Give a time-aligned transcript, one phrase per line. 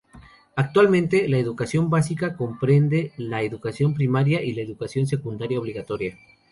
[0.55, 6.17] Actualmente, la educación básica comprende la Educación Primaria y la Educación Secundaria Obligatoria.